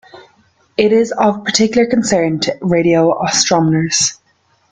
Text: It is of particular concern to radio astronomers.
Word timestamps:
It 0.77 0.91
is 0.93 1.11
of 1.11 1.43
particular 1.43 1.85
concern 1.85 2.39
to 2.39 2.57
radio 2.59 3.23
astronomers. 3.23 4.17